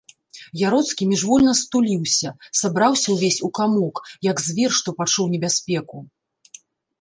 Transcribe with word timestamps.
Яроцкі 0.67 1.03
міжвольна 1.09 1.51
стуліўся, 1.59 2.27
сабраўся 2.61 3.07
ўвесь 3.17 3.37
у 3.49 3.51
камок, 3.59 3.95
як 4.31 4.43
звер, 4.47 4.71
што 4.79 4.89
пачуў 5.03 5.25
небяспеку. 5.37 5.97